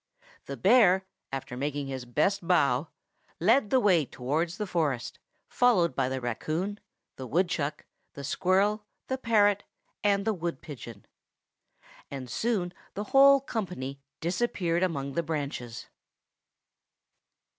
The 0.47 0.57
bear, 0.57 1.05
after 1.31 1.55
making 1.55 1.85
his 1.85 2.05
best 2.05 2.47
bow, 2.47 2.87
led 3.39 3.69
the 3.69 3.79
way 3.79 4.03
towards 4.03 4.57
the 4.57 4.65
forest, 4.65 5.19
followed 5.47 5.95
by 5.95 6.09
the 6.09 6.19
raccoon, 6.19 6.79
the 7.17 7.27
woodchuck, 7.27 7.85
the 8.13 8.23
squirrel, 8.23 8.83
the 9.09 9.19
parrot, 9.19 9.63
and 10.03 10.25
the 10.25 10.33
wood 10.33 10.59
pigeon. 10.63 11.05
And 12.09 12.31
soon 12.31 12.73
the 12.95 13.03
whole 13.13 13.41
company 13.41 14.01
disappeared 14.21 14.81
among 14.81 15.13
the 15.13 15.21
branches. 15.21 15.85